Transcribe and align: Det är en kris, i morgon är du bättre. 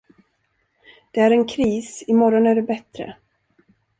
Det 1.11 1.19
är 1.19 1.31
en 1.31 1.47
kris, 1.47 2.03
i 2.07 2.13
morgon 2.13 2.47
är 2.47 2.55
du 2.55 2.61
bättre. 2.61 3.17